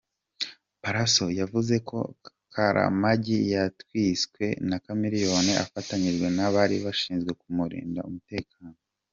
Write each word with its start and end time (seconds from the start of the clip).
Pallaso 0.81 1.25
yavuze 1.39 1.75
ko 1.89 1.97
Karamagi 2.53 3.37
yatwitswe 3.53 4.43
na 4.69 4.77
Chameleone 4.83 5.51
afatanyije 5.63 6.27
n’abari 6.37 6.75
bashinzwe 6.85 7.31
kumurindira 7.41 8.07
umutekano. 8.11 8.77